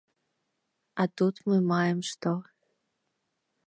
А 1.03 1.05
тут 1.21 1.35
мы 1.51 1.57
маем 1.71 1.99
што? 2.11 2.31